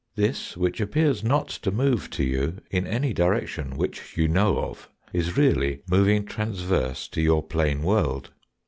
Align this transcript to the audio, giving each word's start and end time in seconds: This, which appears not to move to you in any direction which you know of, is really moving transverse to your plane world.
This, 0.15 0.57
which 0.57 0.81
appears 0.81 1.23
not 1.23 1.47
to 1.49 1.69
move 1.69 2.09
to 2.09 2.23
you 2.23 2.57
in 2.71 2.87
any 2.87 3.13
direction 3.13 3.77
which 3.77 4.17
you 4.17 4.27
know 4.27 4.57
of, 4.57 4.89
is 5.13 5.37
really 5.37 5.83
moving 5.87 6.25
transverse 6.25 7.07
to 7.09 7.21
your 7.21 7.43
plane 7.43 7.83
world. 7.83 8.31